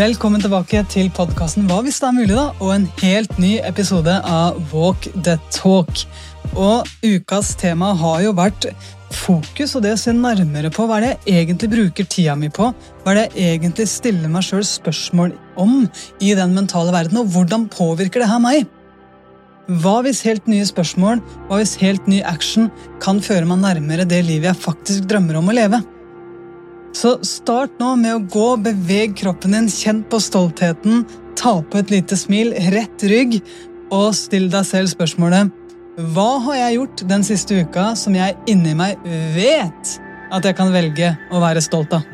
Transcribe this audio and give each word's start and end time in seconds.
Velkommen 0.00 0.40
tilbake 0.40 0.80
til 0.88 1.10
podkasten 1.12 1.66
Hva 1.68 1.82
hvis 1.84 1.98
det 2.00 2.06
er 2.08 2.14
mulig, 2.16 2.32
da? 2.32 2.44
Og 2.64 2.70
en 2.72 2.86
helt 3.02 3.34
ny 3.42 3.50
episode 3.68 4.14
av 4.24 4.56
Walk 4.72 5.10
the 5.26 5.34
Talk. 5.52 6.06
Og 6.54 6.88
ukas 7.04 7.50
tema 7.60 7.90
har 8.00 8.22
jo 8.24 8.30
vært 8.38 8.70
fokus 9.12 9.76
og 9.76 9.84
det 9.84 9.92
å 9.92 10.00
se 10.00 10.14
nærmere 10.16 10.70
på 10.72 10.86
hva 10.88 11.02
er 11.02 11.04
det 11.04 11.12
jeg 11.28 11.42
egentlig 11.42 11.70
bruker 11.74 12.08
tida 12.16 12.38
mi 12.38 12.48
på. 12.48 12.70
Hva 13.02 13.12
er 13.12 13.20
det 13.20 13.42
jeg 13.42 13.58
egentlig 13.58 13.88
stiller 13.92 14.32
meg 14.32 14.48
sjøl 14.48 14.64
spørsmål 14.70 15.36
om 15.60 15.76
i 16.16 16.32
den 16.38 16.56
mentale 16.56 16.96
verden, 16.96 17.20
og 17.20 17.36
hvordan 17.36 17.68
påvirker 17.68 18.24
det 18.24 18.32
her 18.32 18.40
meg? 18.40 18.64
Hva 19.84 19.98
hvis 20.06 20.24
helt 20.24 20.48
nye 20.48 20.64
spørsmål, 20.64 21.20
hva 21.50 21.60
hvis 21.60 21.76
helt 21.84 22.08
ny 22.08 22.24
action 22.24 22.72
kan 23.04 23.20
føre 23.20 23.44
meg 23.52 23.60
nærmere 23.68 24.08
det 24.08 24.24
livet 24.24 24.54
jeg 24.54 24.64
faktisk 24.64 25.12
drømmer 25.12 25.44
om 25.44 25.52
å 25.52 25.60
leve? 25.60 25.84
Så 26.96 27.16
start 27.26 27.78
nå 27.78 27.94
med 28.00 28.16
å 28.16 28.22
gå, 28.32 28.48
beveg 28.64 29.14
kroppen 29.20 29.54
din, 29.54 29.68
kjenn 29.70 30.02
på 30.10 30.18
stoltheten, 30.22 31.04
ta 31.38 31.60
på 31.62 31.80
et 31.80 31.92
lite 31.92 32.18
smil, 32.18 32.52
rett 32.74 33.04
rygg, 33.06 33.38
og 33.94 34.12
still 34.14 34.46
deg 34.50 34.66
selv 34.68 34.90
spørsmålet 34.92 35.50
Hva 36.14 36.28
har 36.46 36.58
jeg 36.60 36.76
gjort 36.78 37.02
den 37.10 37.26
siste 37.26 37.62
uka 37.64 37.90
som 37.98 38.14
jeg 38.14 38.36
inni 38.50 38.76
meg 38.78 39.00
vet 39.34 39.96
at 40.30 40.46
jeg 40.46 40.56
kan 40.58 40.70
velge 40.74 41.14
å 41.34 41.42
være 41.42 41.62
stolt 41.64 41.94
av? 41.98 42.06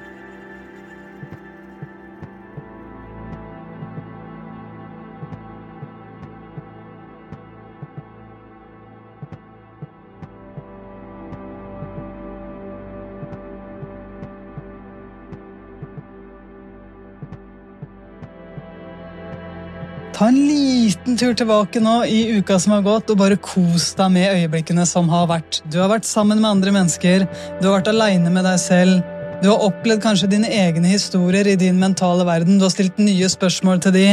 Ta 20.16 20.30
en 20.30 20.36
liten 20.48 21.18
tur 21.20 21.34
tilbake 21.36 21.80
nå 21.84 21.98
i 22.08 22.38
uka 22.38 22.56
som 22.56 22.72
har 22.72 22.84
gått, 22.86 23.10
og 23.12 23.18
bare 23.20 23.36
kos 23.36 23.90
deg 23.98 24.14
med 24.14 24.30
øyeblikkene 24.32 24.86
som 24.88 25.10
har 25.12 25.26
vært. 25.28 25.58
Du 25.68 25.76
har 25.82 25.90
vært 25.92 26.08
sammen 26.08 26.40
med 26.40 26.54
andre 26.54 26.72
mennesker, 26.72 27.26
du 27.60 27.66
har 27.66 27.74
vært 27.74 27.90
aleine 27.92 28.32
med 28.32 28.48
deg 28.48 28.56
selv. 28.62 29.02
Du 29.42 29.50
har 29.50 29.66
opplevd 29.66 30.00
kanskje 30.00 30.30
dine 30.32 30.48
egne 30.48 30.88
historier 30.88 31.44
i 31.52 31.58
din 31.60 31.76
mentale 31.76 32.24
verden. 32.24 32.56
Du 32.56 32.64
har 32.64 32.72
stilt 32.72 32.96
nye 32.96 33.28
spørsmål 33.28 33.84
til 33.84 33.92
de. 33.92 34.06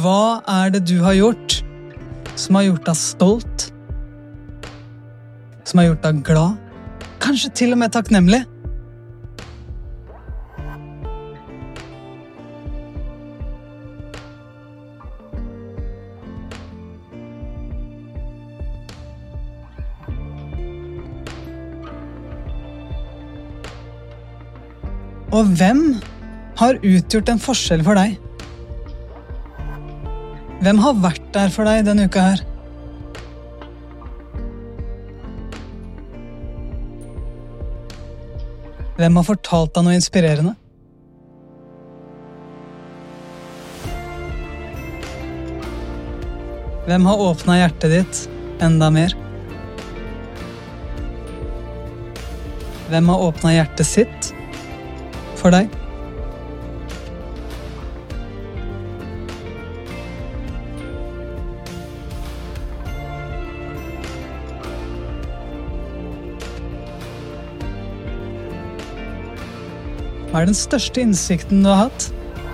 Hva 0.00 0.40
er 0.48 0.72
det 0.72 0.86
du 0.88 0.96
har 1.04 1.18
gjort 1.18 1.58
som 2.32 2.56
har 2.56 2.70
gjort 2.70 2.88
deg 2.88 2.96
stolt? 2.96 3.68
Som 5.68 5.82
har 5.82 5.90
gjort 5.90 6.08
deg 6.08 6.24
glad? 6.24 6.56
Kanskje 7.20 7.52
til 7.60 7.76
og 7.76 7.82
med 7.84 7.92
takknemlig? 7.92 8.46
Og 25.36 25.48
hvem 25.58 25.80
har 26.56 26.78
utgjort 26.80 27.28
en 27.28 27.40
forskjell 27.42 27.82
for 27.84 27.98
deg? 27.98 28.14
Hvem 30.64 30.78
har 30.80 31.00
vært 31.02 31.26
der 31.34 31.50
for 31.52 31.68
deg 31.68 31.82
denne 31.84 32.06
uka 32.08 32.22
her? 32.24 32.44
Hvem 38.96 39.18
har 39.20 39.26
fortalt 39.28 39.74
deg 39.76 39.84
noe 39.84 39.98
inspirerende? 39.98 40.54
Hvem 46.86 47.10
har 47.10 47.26
åpna 47.26 47.58
hjertet 47.58 47.92
ditt 47.92 48.22
enda 48.64 48.88
mer? 48.94 49.12
Hvem 52.88 53.12
har 53.12 53.28
åpna 53.28 53.52
hjertet 53.58 53.90
sitt 53.90 54.32
for 55.36 55.54
deg? 55.54 55.70
Hva 70.36 70.42
er 70.42 70.50
den 70.50 70.56
største 70.58 71.00
innsikten 71.00 71.62
du 71.64 71.70
har 71.70 71.86
hatt 71.86 72.10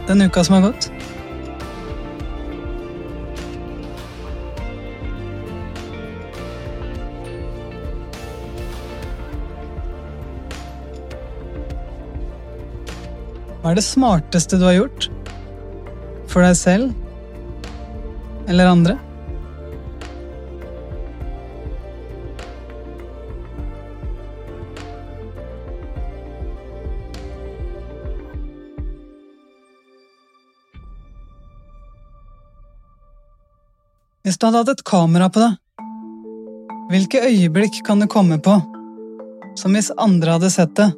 den 0.06 0.22
uka 0.22 0.44
som 0.46 0.54
har 0.54 0.68
gått? 0.68 1.01
Hva 13.62 13.70
er 13.70 13.78
det 13.78 13.84
smarteste 13.86 14.58
du 14.58 14.64
har 14.66 14.74
gjort? 14.74 15.04
For 16.26 16.42
deg 16.42 16.56
selv? 16.58 16.88
Eller 18.50 18.66
andre? 18.66 18.96
Hvis 34.26 34.40
du 34.40 34.48
hadde 34.48 34.58
hatt 34.58 34.72
et 34.72 34.82
kamera 34.86 35.28
på 35.30 35.38
deg, 35.38 35.54
hvilke 36.90 37.22
øyeblikk 37.28 37.78
kan 37.86 38.02
du 38.02 38.08
komme 38.10 38.40
på 38.42 38.56
som 39.60 39.78
hvis 39.78 39.92
andre 40.02 40.34
hadde 40.34 40.50
sett 40.50 40.74
det, 40.80 40.88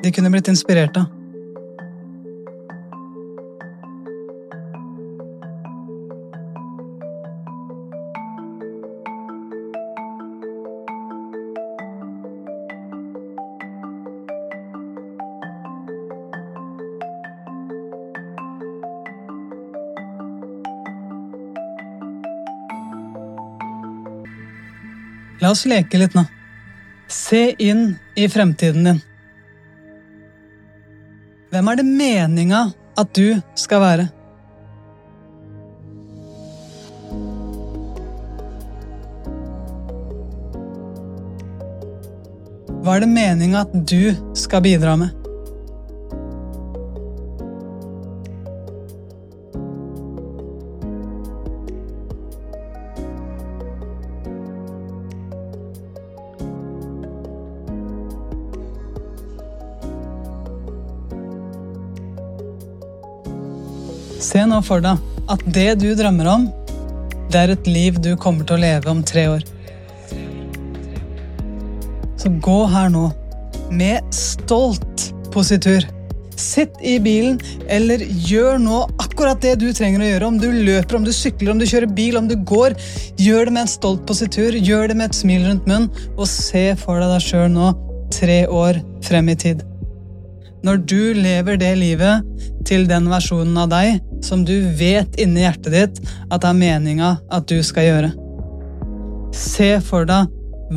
de 0.00 0.14
kunne 0.14 0.32
blitt 0.32 0.48
inspirert 0.48 0.96
av? 1.02 1.23
La 25.44 25.50
oss 25.52 25.66
leke 25.68 25.98
litt 26.00 26.14
nå. 26.16 26.22
Se 27.12 27.50
inn 27.60 27.98
i 28.16 28.24
fremtiden 28.32 28.86
din. 28.88 29.00
Hvem 31.52 31.68
er 31.68 31.76
det 31.76 31.84
meninga 31.84 32.60
at 32.96 33.10
du 33.12 33.42
skal 33.60 33.82
være? 33.82 34.06
Hva 42.80 42.96
er 42.96 43.04
det 43.04 43.10
meninga 43.12 43.66
at 43.66 43.76
du 43.92 44.14
skal 44.40 44.64
bidra 44.64 44.96
med? 44.96 45.23
Se 64.34 64.42
nå 64.50 64.56
for 64.66 64.82
deg 64.82 64.98
at 65.30 65.42
det 65.54 65.76
du 65.78 65.92
drømmer 65.94 66.26
om, 66.26 66.48
det 67.30 67.38
er 67.38 67.52
et 67.52 67.68
liv 67.70 68.00
du 68.02 68.16
kommer 68.18 68.42
til 68.42 68.56
å 68.56 68.62
leve 68.64 68.90
om 68.90 69.02
tre 69.06 69.28
år. 69.30 69.44
Så 72.18 72.32
gå 72.42 72.56
her 72.72 72.88
nå 72.90 73.04
med 73.70 74.02
stolt 74.10 75.04
positur. 75.30 75.86
Sitt 76.34 76.74
i 76.82 76.96
bilen, 76.98 77.36
eller 77.70 78.02
gjør 78.02 78.58
nå 78.58 78.80
akkurat 79.04 79.38
det 79.44 79.52
du 79.60 79.68
trenger 79.70 80.02
å 80.02 80.08
gjøre. 80.08 80.30
Om 80.32 80.40
du 80.42 80.48
løper, 80.50 80.98
om 80.98 81.06
du 81.06 81.12
sykler, 81.14 81.52
om 81.52 81.60
du 81.62 81.68
kjører 81.70 81.94
bil, 81.94 82.18
om 82.18 82.26
du 82.26 82.34
går. 82.34 82.74
Gjør 83.22 83.46
det 83.46 83.54
med 83.54 83.68
en 83.68 83.70
stolt 83.70 84.02
positur, 84.08 84.58
gjør 84.58 84.90
det 84.90 84.96
med 84.98 85.12
et 85.12 85.20
smil 85.20 85.46
rundt 85.46 85.70
munnen, 85.70 85.86
og 86.18 86.26
se 86.26 86.72
for 86.82 86.98
deg 86.98 87.14
deg 87.14 87.22
sjøl 87.22 87.54
nå 87.54 87.70
tre 88.18 88.40
år 88.50 88.82
frem 89.06 89.30
i 89.30 89.38
tid. 89.46 89.62
Når 90.66 90.82
du 90.90 91.14
lever 91.20 91.60
det 91.60 91.70
livet 91.78 92.42
til 92.66 92.88
den 92.90 93.06
versjonen 93.12 93.62
av 93.62 93.70
deg 93.70 94.02
som 94.24 94.44
du 94.44 94.54
vet 94.78 95.18
inni 95.20 95.44
hjertet 95.44 95.74
ditt 95.74 95.98
at 96.30 96.40
det 96.40 96.48
er 96.48 96.56
meninga 96.56 97.10
at 97.28 97.48
du 97.50 97.58
skal 97.62 97.90
gjøre. 97.90 98.12
Se 99.36 99.74
for 99.84 100.08
deg 100.08 100.30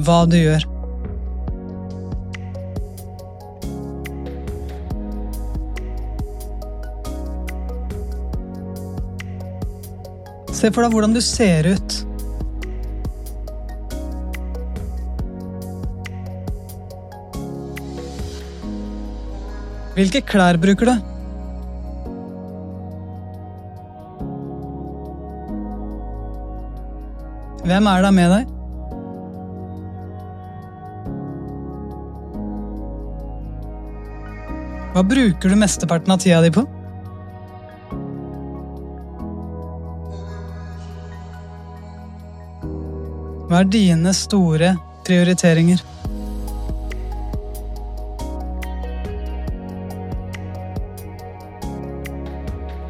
hva 0.04 0.26
du 0.28 0.36
gjør. 0.36 0.68
Se 10.58 10.72
for 10.74 10.84
deg 10.84 10.92
hvordan 10.92 11.14
du 11.16 11.22
ser 11.22 11.70
ut. 11.70 12.00
Hvilke 19.98 20.22
klær 20.26 20.60
bruker 20.62 20.92
du? 20.92 21.17
Hvem 27.68 27.88
er 27.92 28.00
da 28.00 28.10
med 28.16 28.30
deg? 28.32 28.52
Hva 34.94 35.04
bruker 35.04 35.52
du 35.52 35.58
mesteparten 35.60 36.14
av 36.16 36.22
tida 36.24 36.40
di 36.46 36.52
på? 36.56 36.64
Hva 43.50 43.60
er 43.60 43.70
dine 43.76 44.16
store 44.16 44.72
prioriteringer? 45.04 45.84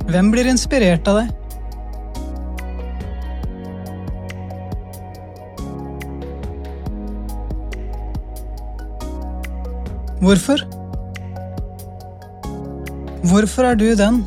Hvem 0.06 0.31
blir 0.38 0.53
inspirert 0.53 1.09
av 1.09 1.23
deg? 1.23 1.37
Hvorfor? 10.27 10.59
Hvorfor 13.24 13.63
er 13.63 13.75
du 13.79 13.85
den 13.95 14.25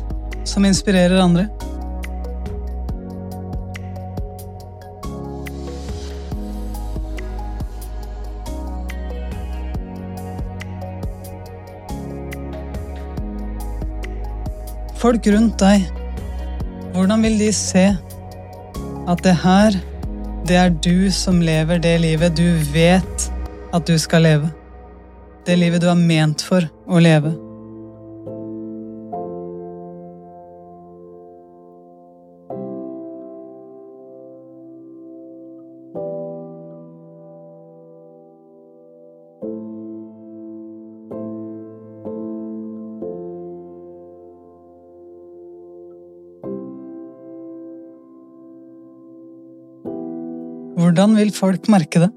som 0.49 0.65
inspirerer 0.65 1.19
andre? 1.21 1.43
Folk 14.97 15.27
rundt 15.29 15.59
deg, 15.61 15.85
hvordan 16.95 17.27
vil 17.27 17.37
de 17.43 17.51
se 17.53 17.83
at 19.05 19.21
det 19.21 19.35
her, 19.43 19.77
det 20.49 20.57
er 20.63 20.73
du 20.73 21.11
som 21.13 21.43
lever 21.45 21.77
det 21.77 21.93
livet 22.07 22.33
du 22.41 22.49
vet 22.73 23.29
at 23.69 23.85
du 23.85 23.93
skal 24.01 24.25
leve? 24.25 24.49
Det 25.51 25.57
livet 25.59 25.81
du 25.83 25.89
er 25.91 25.97
ment 25.99 26.39
for 26.47 26.63
å 26.87 26.99
leve? 27.03 27.33
Hvordan 50.79 51.19
vil 51.19 51.35
folk 51.35 51.67
merke 51.75 52.05
det? 52.05 52.13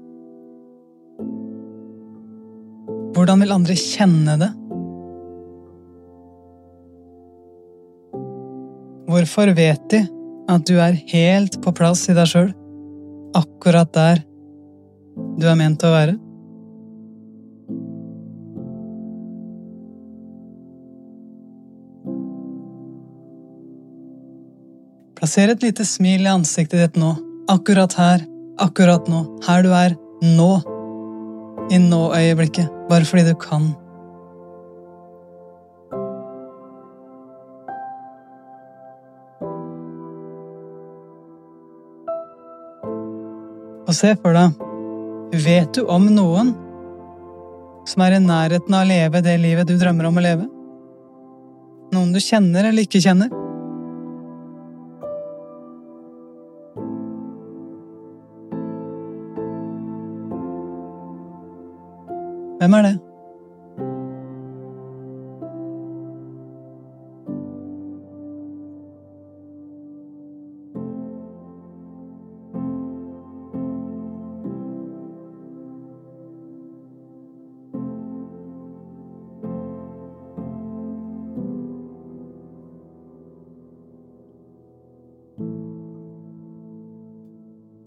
Hvordan 3.25 3.41
vil 3.41 3.53
andre 3.55 3.73
kjenne 3.73 4.33
det? 4.37 4.47
Hvorfor 9.09 9.49
vet 9.57 9.87
de 9.89 10.01
at 10.53 10.67
du 10.69 10.75
er 10.77 10.99
helt 11.09 11.57
på 11.63 11.73
plass 11.73 12.03
i 12.05 12.13
deg 12.13 12.29
sjøl, 12.29 12.51
akkurat 13.33 13.89
der 13.97 14.21
du 15.41 15.47
er 15.49 15.57
ment 15.57 15.81
å 15.81 15.89
være? 15.95 16.13
Plasser 25.17 25.55
et 25.55 25.65
lite 25.65 25.89
smil 25.95 26.29
i 26.29 26.33
ansiktet 26.35 26.77
ditt 26.77 27.01
nå, 27.01 27.15
akkurat 27.49 27.97
her 27.97 28.29
akkurat 28.61 29.09
nå, 29.09 29.25
her 29.49 29.65
du 29.65 29.73
er 29.73 29.97
nå, 30.21 30.51
i 31.73 31.81
nå-øyeblikket, 31.81 32.74
bare 32.89 33.05
fordi 33.05 33.25
du 33.27 33.35
kan. 33.39 33.71
Og 43.85 43.93
se 43.93 44.15
for 44.17 44.33
deg, 44.33 44.55
vet 45.45 45.77
du 45.77 45.85
om 45.91 46.07
noen 46.09 46.53
som 47.85 48.01
er 48.01 48.17
i 48.17 48.21
nærheten 48.23 48.73
av 48.73 48.81
å 48.81 48.89
leve 48.89 49.21
det 49.21 49.37
livet 49.37 49.69
du 49.69 49.77
drømmer 49.77 50.09
om 50.09 50.17
å 50.17 50.25
leve? 50.25 50.47
Noen 51.93 52.13
du 52.15 52.21
kjenner 52.23 52.71
eller 52.71 52.87
ikke 52.87 53.03
kjenner? 53.03 53.44
Hvem 62.65 62.73
er 62.73 62.81
det? 62.81 62.99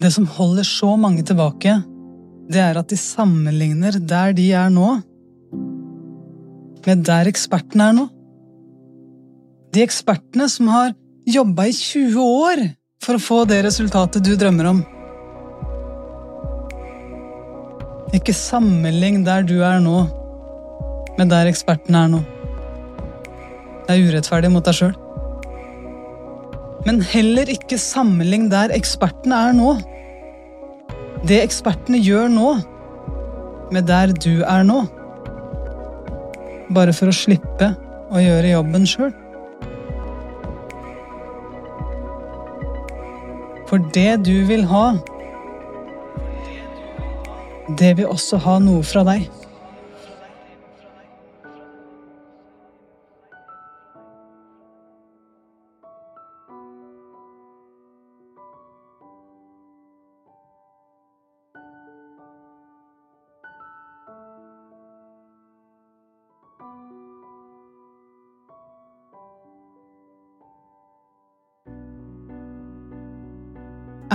Det 0.01 0.13
som 0.13 0.25
holder 0.25 0.63
så 0.63 0.95
mange 0.95 1.23
tilbake, 1.23 1.83
det 2.49 2.61
er 2.63 2.79
at 2.81 2.89
de 2.89 2.97
sammenligner 2.97 3.99
der 4.01 4.33
de 4.33 4.47
er 4.57 4.71
nå, 4.73 4.89
med 6.87 7.03
der 7.05 7.27
ekspertene 7.29 7.89
er 7.91 7.97
nå. 7.97 8.05
De 9.75 9.83
ekspertene 9.85 10.47
som 10.49 10.71
har 10.73 10.95
jobba 11.29 11.67
i 11.69 11.75
20 11.75 12.23
år 12.23 12.63
for 13.05 13.17
å 13.17 13.21
få 13.21 13.43
det 13.49 13.59
resultatet 13.67 14.25
du 14.25 14.31
drømmer 14.33 14.71
om. 14.71 14.79
Ikke 18.17 18.33
sammenlign 18.33 19.21
der 19.27 19.45
du 19.45 19.59
er 19.61 19.77
nå, 19.83 19.99
med 21.19 21.29
der 21.29 21.51
ekspertene 21.51 22.01
er 22.07 22.11
nå. 22.15 22.23
Det 23.85 23.93
er 23.93 24.09
urettferdig 24.09 24.49
mot 24.55 24.65
deg 24.65 24.79
sjøl. 24.79 24.97
Men 26.87 27.03
heller 27.05 27.51
ikke 27.53 27.77
sammenlign 27.77 28.49
der 28.49 28.73
ekspertene 28.73 29.37
er 29.49 29.53
nå 29.53 29.75
det 31.27 31.41
ekspertene 31.43 31.99
gjør 31.99 32.29
nå, 32.31 32.49
med 33.73 33.87
der 33.89 34.13
du 34.15 34.41
er 34.47 34.63
nå. 34.65 34.83
Bare 36.73 36.93
for 36.95 37.11
å 37.11 37.15
slippe 37.15 37.73
å 38.09 38.21
gjøre 38.21 38.53
jobben 38.53 38.87
sjøl. 38.89 39.11
For 43.69 43.83
det 43.93 44.23
du 44.25 44.45
vil 44.49 44.63
ha, 44.69 44.85
det 47.77 47.91
vil 47.99 48.09
også 48.09 48.39
ha 48.45 48.57
noe 48.63 48.85
fra 48.85 49.03
deg. 49.05 49.27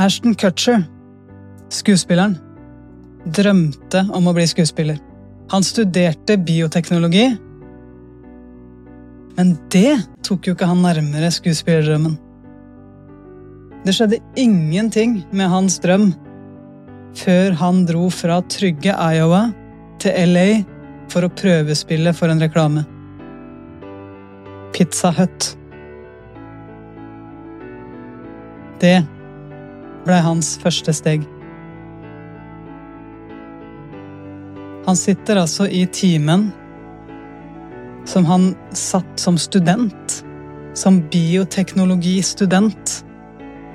Ashton 0.04 0.34
Kutcher, 0.37 0.82
skuespilleren, 1.73 2.34
drømte 3.25 4.02
om 4.12 4.26
å 4.28 4.34
bli 4.37 4.44
skuespiller. 4.50 4.99
Han 5.49 5.64
studerte 5.64 6.37
bioteknologi, 6.44 7.30
men 9.38 9.54
det 9.73 9.94
tok 10.26 10.50
jo 10.50 10.54
ikke 10.56 10.68
han 10.68 10.82
nærmere 10.84 11.30
skuespillerdrømmen. 11.32 12.18
Det 13.87 13.94
skjedde 13.96 14.20
ingenting 14.40 15.23
med 15.32 15.49
hans 15.52 15.78
drøm 15.80 16.11
før 17.16 17.56
han 17.62 17.82
dro 17.88 18.11
fra 18.12 18.42
trygge 18.52 18.92
Iowa 18.92 19.46
til 20.04 20.34
LA 20.34 20.46
for 21.12 21.25
å 21.25 21.32
prøvespille 21.32 22.12
for 22.12 22.28
en 22.28 22.44
reklame. 22.44 22.84
Pizza 24.76 25.14
Hut. 25.16 25.54
Det 28.84 28.99
blei 30.04 30.20
hans 30.25 30.54
første 30.61 30.92
steg. 30.96 31.25
Han 34.84 34.96
sitter 35.00 35.40
altså 35.40 35.66
i 35.66 35.87
timen 35.87 36.50
som 38.04 38.26
han 38.28 38.50
satt 38.76 39.20
som 39.20 39.38
student, 39.40 40.25
som 40.76 41.00
bioteknologistudent. 41.08 43.04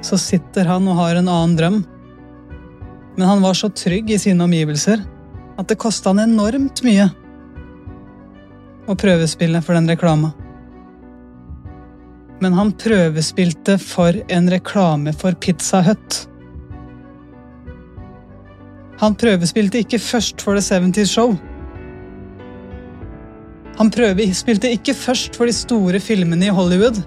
Så 0.01 0.17
sitter 0.21 0.69
han 0.69 0.87
og 0.87 0.99
har 1.01 1.17
en 1.17 1.27
annen 1.27 1.55
drøm. 1.57 1.79
Men 3.17 3.27
han 3.27 3.41
var 3.41 3.57
så 3.57 3.71
trygg 3.73 4.11
i 4.13 4.19
sine 4.21 4.45
omgivelser 4.45 5.01
at 5.59 5.67
det 5.67 5.79
kosta 5.81 6.13
han 6.13 6.21
enormt 6.23 6.83
mye 6.85 7.09
å 8.89 8.95
prøvespille 8.97 9.59
for 9.65 9.75
den 9.75 9.89
reklama. 9.89 10.31
Men 12.39 12.55
han 12.55 12.71
prøvespilte 12.79 13.75
for 13.81 14.15
en 14.31 14.49
reklame 14.51 15.11
for 15.15 15.35
Pizza 15.43 15.81
Hut. 15.83 16.19
Han 18.99 19.15
prøvespilte 19.15 19.79
ikke 19.83 19.99
først 19.99 20.43
for 20.43 20.55
The 20.59 20.63
70's 20.63 21.11
Show. 21.13 21.35
Han 23.79 23.91
prøvespilte 23.95 24.71
ikke 24.75 24.95
først 24.95 25.35
for 25.39 25.47
de 25.47 25.55
store 25.55 25.99
filmene 26.03 26.49
i 26.49 26.55
Hollywood. 26.55 26.99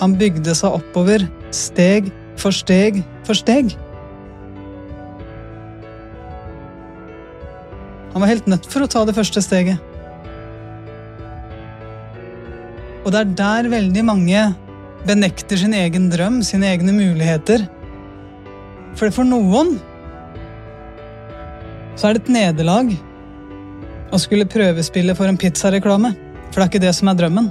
Han 0.00 0.16
bygde 0.18 0.54
seg 0.58 0.78
oppover, 0.80 1.26
steg 1.54 2.10
for 2.36 2.54
steg 2.54 3.02
for 3.26 3.38
steg. 3.38 3.76
Han 8.12 8.22
var 8.24 8.32
helt 8.32 8.46
nødt 8.50 8.66
for 8.72 8.82
å 8.82 8.90
ta 8.90 9.04
det 9.06 9.14
første 9.14 9.42
steget. 9.44 9.95
Og 13.06 13.12
det 13.14 13.20
er 13.20 13.34
der 13.38 13.68
veldig 13.70 14.02
mange 14.02 14.40
benekter 15.06 15.60
sin 15.60 15.76
egen 15.78 16.08
drøm, 16.10 16.40
sine 16.42 16.72
egne 16.72 16.90
muligheter. 16.90 17.62
For 18.98 19.14
for 19.14 19.28
noen 19.28 19.76
så 21.94 22.08
er 22.08 22.16
det 22.16 22.24
et 22.24 22.32
nederlag 22.34 22.90
å 24.10 24.18
skulle 24.18 24.48
prøvespille 24.50 25.14
for 25.14 25.30
en 25.30 25.38
pizzareklame. 25.38 26.16
For 26.50 26.58
det 26.58 26.64
er 26.64 26.72
ikke 26.72 26.82
det 26.82 26.94
som 26.98 27.12
er 27.12 27.20
drømmen. 27.22 27.48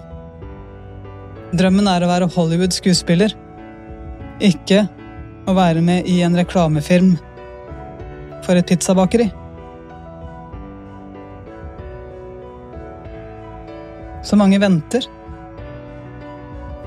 Drømmen 1.55 1.87
er 1.87 2.03
å 2.03 2.11
være 2.11 2.29
Hollywood-skuespiller, 2.35 3.31
ikke 4.43 4.83
å 5.47 5.55
være 5.55 5.79
med 5.85 6.09
i 6.11 6.19
en 6.25 6.35
reklamefilm 6.35 7.15
for 8.43 8.59
et 8.59 8.67
pizzabakeri. 8.67 9.31
Så 14.25 14.35
mange 14.35 14.59
venter. 14.59 15.05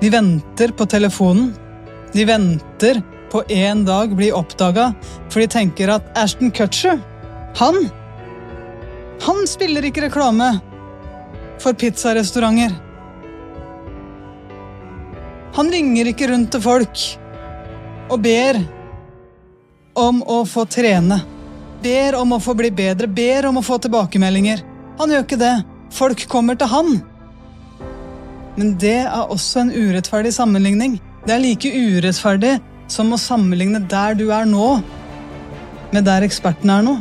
De 0.01 0.11
venter 0.11 0.69
på 0.69 0.87
telefonen. 0.87 1.55
De 2.13 2.25
venter 2.25 3.03
på 3.33 3.43
en 3.49 3.85
dag 3.85 4.17
bli 4.17 4.31
oppdaga, 4.33 4.93
for 5.29 5.43
de 5.43 5.49
tenker 5.53 5.91
at 5.93 6.07
Ashton 6.19 6.51
Kutcher, 6.51 7.01
han 7.59 7.89
Han 9.27 9.47
spiller 9.51 9.83
ikke 9.83 10.05
reklame 10.05 10.61
for 11.59 11.75
pizzarestauranter. 11.75 12.71
Han 15.59 15.73
ringer 15.75 16.13
ikke 16.13 16.29
rundt 16.31 16.53
til 16.55 16.63
folk 16.63 17.03
og 18.09 18.21
ber 18.23 18.61
om 19.99 20.23
å 20.23 20.45
få 20.47 20.69
trene. 20.71 21.19
Ber 21.83 22.15
om 22.21 22.37
å 22.37 22.39
få 22.39 22.55
bli 22.55 22.71
bedre, 22.71 23.11
ber 23.11 23.51
om 23.51 23.59
å 23.59 23.65
få 23.67 23.81
tilbakemeldinger. 23.83 24.63
Han 25.03 25.11
gjør 25.11 25.27
ikke 25.27 25.41
det. 25.43 25.55
Folk 25.95 26.23
kommer 26.31 26.55
til 26.59 26.71
han. 26.71 27.01
Men 28.59 28.73
det 28.83 28.97
er 29.05 29.31
også 29.31 29.63
en 29.63 29.71
urettferdig 29.71 30.33
sammenligning. 30.35 30.97
Det 31.27 31.35
er 31.35 31.43
like 31.43 31.71
urettferdig 31.71 32.57
som 32.91 33.13
å 33.15 33.21
sammenligne 33.21 33.79
der 33.87 34.17
du 34.19 34.33
er 34.35 34.49
nå, 34.49 34.79
med 35.93 36.07
der 36.09 36.27
eksperten 36.27 36.73
er 36.75 36.83
nå. 36.83 36.97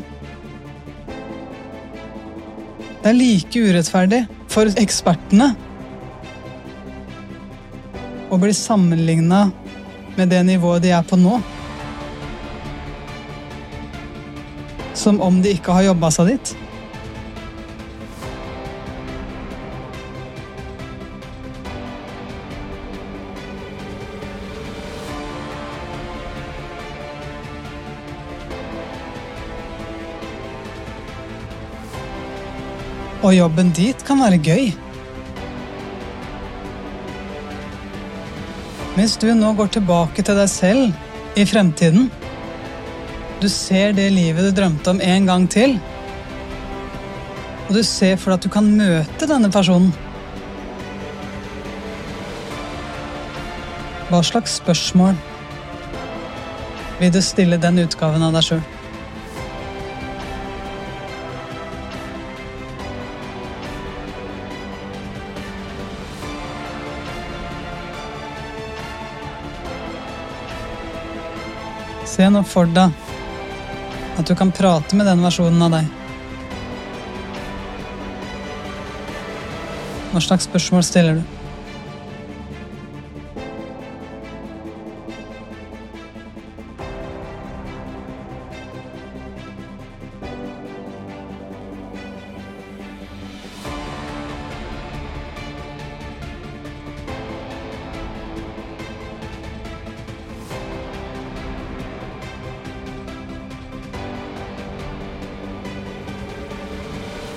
Det 3.02 3.10
er 3.10 3.18
like 3.18 3.64
urettferdig 3.64 4.22
for 4.52 4.70
ekspertene 4.78 5.54
å 8.30 8.38
bli 8.42 8.54
sammenligna 8.54 9.48
med 10.18 10.30
det 10.34 10.44
nivået 10.46 10.84
de 10.84 10.94
er 10.94 11.06
på 11.08 11.18
nå, 11.18 11.40
som 14.98 15.22
om 15.24 15.42
de 15.42 15.56
ikke 15.58 15.74
har 15.74 15.90
jobba 15.90 16.14
seg 16.14 16.34
dit. 16.36 16.56
Og 33.28 33.34
jobben 33.36 33.74
dit 33.76 34.04
kan 34.08 34.22
være 34.24 34.38
gøy. 34.40 34.70
Hvis 38.96 39.18
du 39.20 39.28
nå 39.36 39.50
går 39.58 39.74
tilbake 39.76 40.24
til 40.24 40.38
deg 40.40 40.48
selv 40.50 41.36
i 41.38 41.44
fremtiden 41.46 42.08
Du 43.42 43.50
ser 43.52 43.92
det 43.94 44.08
livet 44.16 44.48
du 44.48 44.56
drømte 44.58 44.90
om 44.96 45.02
en 45.04 45.28
gang 45.28 45.50
til. 45.52 45.76
Og 47.68 47.76
du 47.76 47.84
ser 47.84 48.16
for 48.16 48.32
deg 48.32 48.40
at 48.40 48.48
du 48.48 48.54
kan 48.56 48.72
møte 48.80 49.30
denne 49.30 49.52
personen. 49.54 49.92
Hva 54.08 54.24
slags 54.24 54.56
spørsmål 54.64 55.20
vil 56.98 57.14
du 57.14 57.22
stille 57.22 57.60
den 57.62 57.84
utgaven 57.84 58.24
av 58.24 58.40
deg 58.40 58.50
sjøl? 58.50 58.66
Se 72.18 72.26
nå 72.34 72.40
for 72.50 72.66
deg 72.74 72.96
at 74.18 74.26
du 74.26 74.34
kan 74.34 74.50
prate 74.50 74.98
med 74.98 75.06
den 75.06 75.20
versjonen 75.22 75.62
av 75.62 75.76
deg. 75.76 75.92
Hva 80.16 80.24
slags 80.26 80.48
spørsmål 80.50 80.82
stiller 80.88 81.20
du? 81.20 81.37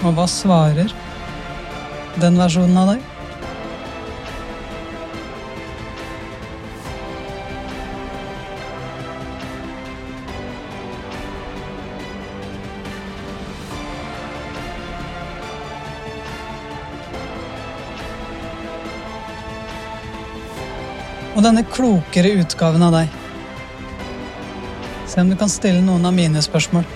Og 0.01 0.15
hva 0.17 0.25
svarer 0.25 0.93
den 2.21 2.39
versjonen 2.41 2.79
av 2.81 2.95
deg? 2.95 3.09
Og 21.37 21.45
denne 21.45 21.65
klokere 21.69 22.33
utgaven 22.41 22.83
av 22.89 22.97
deg. 22.97 23.13
Se 25.09 25.21
om 25.21 25.29
du 25.29 25.37
kan 25.37 25.53
stille 25.53 25.85
noen 25.85 26.09
av 26.09 26.17
mine 26.17 26.41
spørsmål. 26.45 26.89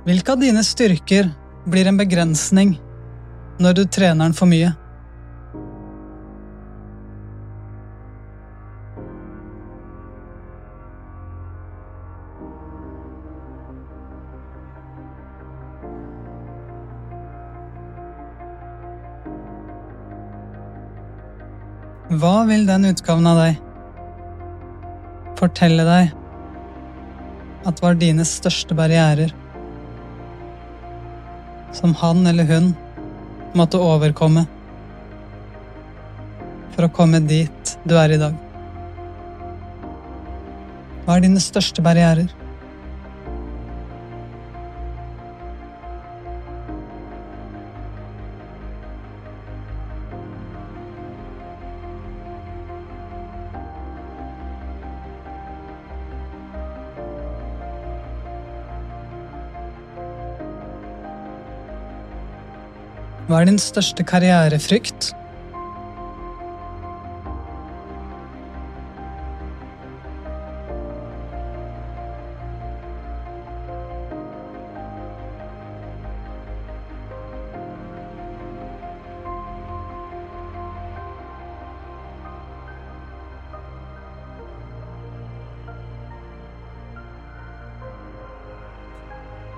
Hvilke 0.00 0.32
av 0.32 0.40
dine 0.40 0.62
styrker 0.64 1.26
blir 1.68 1.86
en 1.86 1.98
begrensning 2.00 2.78
når 3.60 3.74
du 3.76 3.82
trener 3.84 4.24
den 4.24 4.36
for 4.36 4.48
mye? 4.48 4.70
Hva 22.10 22.40
vil 22.48 22.64
den 22.66 22.88
utgaven 22.88 23.28
av 23.28 23.36
deg 23.38 23.60
fortelle 25.38 25.84
deg 25.86 26.16
at 27.68 27.84
var 27.84 28.00
dine 28.00 28.24
største 28.26 28.74
barrierer? 28.74 29.39
Som 31.76 31.94
han 31.94 32.26
eller 32.26 32.44
hun 32.44 32.72
måtte 33.58 33.80
overkomme 33.82 34.46
for 36.74 36.86
å 36.86 36.92
komme 36.94 37.20
dit 37.26 37.74
du 37.84 37.96
er 37.98 38.14
i 38.14 38.20
dag? 38.20 38.36
Hva 41.04 41.16
er 41.16 41.26
dine 41.26 41.42
største 41.42 41.82
barrierer? 41.84 42.30
Er 63.40 63.48
din 63.48 63.58
største 63.58 64.04
karrierefrykt? 64.04 65.14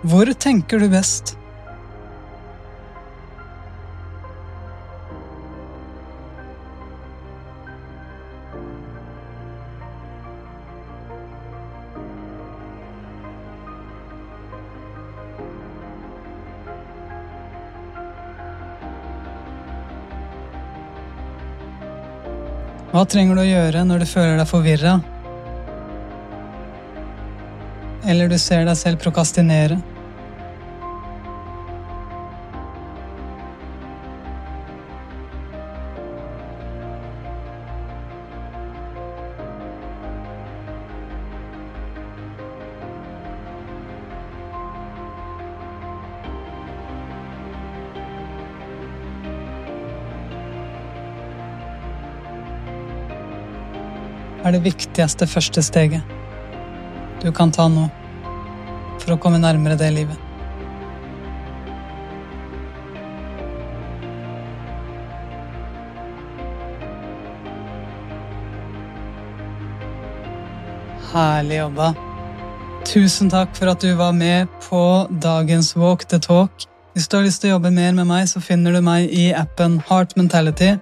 Hvor 0.02 0.28
tenker 0.38 0.82
du 0.82 0.90
best? 0.90 1.41
Hva 22.92 23.06
trenger 23.08 23.38
du 23.38 23.40
å 23.40 23.46
gjøre 23.48 23.82
når 23.88 24.02
du 24.02 24.06
føler 24.10 24.34
deg 24.36 24.48
forvirra? 24.50 24.98
Eller 28.04 28.28
du 28.28 28.36
ser 28.36 28.66
deg 28.68 28.76
selv 28.76 29.00
prokastinere? 29.00 29.78
Er 54.42 54.56
det 54.56 54.64
viktigste 54.64 55.26
første 55.30 55.62
steget 55.62 56.18
du 57.22 57.30
kan 57.32 57.52
ta 57.54 57.68
nå 57.70 57.86
for 58.98 59.14
å 59.14 59.18
komme 59.22 59.38
nærmere 59.38 59.76
det 59.78 59.90
livet. 59.94 60.18
Herlig 71.12 71.60
jobba. 71.60 71.92
Tusen 72.88 73.30
takk 73.30 73.54
for 73.54 73.70
at 73.70 73.82
du 73.84 73.92
var 73.98 74.14
med 74.16 74.50
på 74.64 74.82
dagens 75.22 75.74
Walk 75.76 76.08
the 76.10 76.18
Talk. 76.18 76.66
Hvis 76.96 77.06
du 77.08 77.18
har 77.18 77.26
lyst 77.26 77.42
til 77.42 77.52
å 77.52 77.56
jobbe 77.56 77.70
mer 77.70 77.94
med 77.94 78.08
meg, 78.08 78.26
så 78.28 78.42
finner 78.42 78.74
du 78.74 78.82
meg 78.84 79.12
i 79.14 79.30
appen 79.36 79.78
Heart 79.88 80.16
Mentality. 80.18 80.74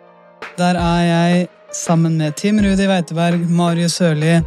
Der 0.56 0.78
er 0.78 1.02
jeg 1.04 1.48
sammen 1.72 2.16
med 2.18 2.37
Team 2.37 2.59
Rudi 2.62 2.87
Weiteberg, 2.88 3.42
Marius 3.50 3.98
Sørli. 4.00 4.40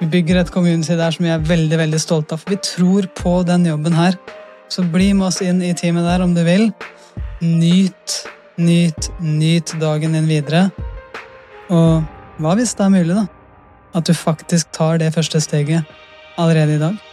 Vi 0.00 0.06
bygger 0.10 0.40
et 0.40 0.50
community 0.52 0.96
der 0.98 1.14
som 1.14 1.24
vi 1.24 1.30
er 1.32 1.44
veldig 1.46 1.78
veldig 1.78 2.00
stolte 2.00 2.36
av, 2.36 2.42
for 2.42 2.54
vi 2.54 2.58
tror 2.64 3.08
på 3.18 3.34
den 3.48 3.66
jobben 3.66 3.96
her. 3.96 4.16
Så 4.72 4.84
bli 4.84 5.12
med 5.12 5.28
oss 5.28 5.42
inn 5.44 5.62
i 5.62 5.72
teamet 5.76 6.06
der 6.08 6.24
om 6.24 6.34
du 6.34 6.42
vil. 6.46 6.70
Nyt, 7.42 8.18
nyt, 8.56 9.10
nyt 9.20 9.74
dagen 9.80 10.16
din 10.16 10.28
videre. 10.30 10.66
Og 11.70 12.02
hva 12.42 12.56
hvis 12.58 12.74
det 12.76 12.86
er 12.86 12.94
mulig, 12.96 13.16
da? 13.16 13.26
At 13.94 14.08
du 14.08 14.14
faktisk 14.16 14.72
tar 14.72 14.98
det 15.00 15.12
første 15.14 15.40
steget 15.40 15.88
allerede 16.40 16.76
i 16.76 16.82
dag? 16.82 17.11